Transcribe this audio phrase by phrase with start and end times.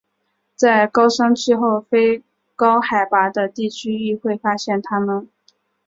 [0.55, 2.23] 在高山气候非
[2.55, 5.29] 高海拔的地区亦会发现它们。